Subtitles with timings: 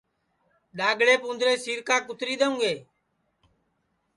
[0.77, 2.73] ڈؔاگݪیپ اُوندرے سِیرکاں کُتری دؔیؤں گے